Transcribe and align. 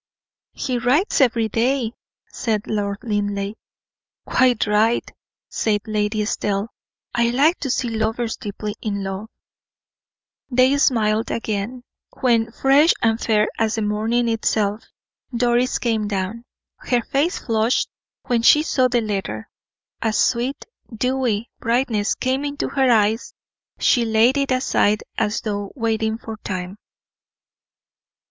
"He 0.53 0.79
writes 0.79 1.21
every 1.21 1.47
day," 1.47 1.93
said 2.27 2.65
Lord 2.65 2.97
Linleigh. 3.03 3.53
"Quite 4.25 4.65
right," 4.65 5.07
said 5.47 5.81
Lady 5.85 6.23
Estelle. 6.23 6.69
"I 7.13 7.29
like 7.29 7.59
to 7.59 7.69
see 7.69 7.87
lovers 7.87 8.35
deeply 8.35 8.73
in 8.81 9.03
love." 9.03 9.27
They 10.49 10.75
smiled 10.79 11.29
again, 11.29 11.83
when, 12.19 12.51
fresh 12.51 12.95
and 13.03 13.21
fair 13.21 13.47
as 13.59 13.75
the 13.75 13.83
morning 13.83 14.27
itself, 14.27 14.83
Doris 15.37 15.77
came 15.77 16.07
down. 16.07 16.45
Her 16.77 17.03
face 17.03 17.37
flushed 17.37 17.87
when 18.25 18.41
she 18.41 18.63
saw 18.63 18.87
the 18.87 19.01
letter; 19.01 19.51
a 20.01 20.13
sweet, 20.13 20.65
dewy 20.91 21.51
brightness 21.59 22.15
came 22.15 22.43
into 22.43 22.69
her 22.69 22.89
eyes; 22.89 23.35
she 23.77 24.03
laid 24.03 24.39
it 24.39 24.49
aside 24.49 25.03
as 25.19 25.41
though 25.41 25.71
waiting 25.75 26.17
for 26.17 26.37
time. 26.37 26.79